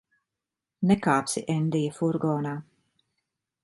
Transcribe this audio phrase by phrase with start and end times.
[0.93, 2.59] Nekāpsi Endija furgonā.